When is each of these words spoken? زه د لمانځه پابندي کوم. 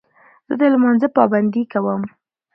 زه 0.47 0.53
د 0.59 0.61
لمانځه 0.73 1.07
پابندي 1.15 1.63
کوم. 1.73 2.01